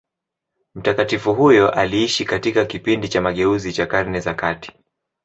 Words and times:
Mtakatifu 0.75 1.33
huyo 1.33 1.71
aliishi 1.71 2.25
katika 2.25 2.65
kipindi 2.65 3.09
cha 3.09 3.21
mageuzi 3.21 3.73
cha 3.73 3.85
Karne 3.85 4.19
za 4.19 4.33
kati. 4.33 4.71